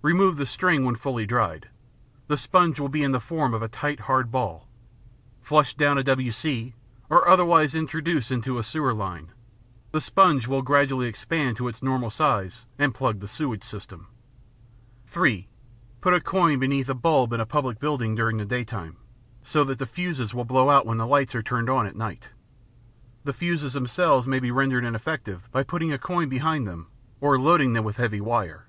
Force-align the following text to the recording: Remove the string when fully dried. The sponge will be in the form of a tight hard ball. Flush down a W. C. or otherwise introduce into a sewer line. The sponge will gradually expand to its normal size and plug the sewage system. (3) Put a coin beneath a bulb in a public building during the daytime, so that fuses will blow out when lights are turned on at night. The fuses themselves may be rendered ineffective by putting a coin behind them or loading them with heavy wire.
Remove 0.00 0.36
the 0.36 0.46
string 0.46 0.84
when 0.84 0.94
fully 0.94 1.26
dried. 1.26 1.68
The 2.28 2.36
sponge 2.36 2.78
will 2.78 2.88
be 2.88 3.02
in 3.02 3.10
the 3.10 3.18
form 3.18 3.52
of 3.52 3.62
a 3.64 3.68
tight 3.68 3.98
hard 3.98 4.30
ball. 4.30 4.68
Flush 5.42 5.74
down 5.74 5.98
a 5.98 6.04
W. 6.04 6.30
C. 6.30 6.74
or 7.10 7.26
otherwise 7.28 7.74
introduce 7.74 8.30
into 8.30 8.58
a 8.58 8.62
sewer 8.62 8.94
line. 8.94 9.32
The 9.90 10.00
sponge 10.00 10.46
will 10.46 10.62
gradually 10.62 11.08
expand 11.08 11.56
to 11.56 11.66
its 11.66 11.82
normal 11.82 12.10
size 12.10 12.64
and 12.78 12.94
plug 12.94 13.18
the 13.18 13.26
sewage 13.26 13.64
system. 13.64 14.06
(3) 15.08 15.48
Put 16.00 16.14
a 16.14 16.20
coin 16.20 16.60
beneath 16.60 16.88
a 16.88 16.94
bulb 16.94 17.32
in 17.32 17.40
a 17.40 17.44
public 17.44 17.80
building 17.80 18.14
during 18.14 18.36
the 18.36 18.44
daytime, 18.46 18.98
so 19.42 19.64
that 19.64 19.84
fuses 19.86 20.32
will 20.32 20.44
blow 20.44 20.70
out 20.70 20.86
when 20.86 20.98
lights 20.98 21.34
are 21.34 21.42
turned 21.42 21.68
on 21.68 21.88
at 21.88 21.96
night. 21.96 22.30
The 23.24 23.32
fuses 23.32 23.72
themselves 23.72 24.28
may 24.28 24.38
be 24.38 24.52
rendered 24.52 24.84
ineffective 24.84 25.48
by 25.50 25.64
putting 25.64 25.90
a 25.92 25.98
coin 25.98 26.28
behind 26.28 26.68
them 26.68 26.86
or 27.20 27.36
loading 27.36 27.72
them 27.72 27.82
with 27.82 27.96
heavy 27.96 28.20
wire. 28.20 28.68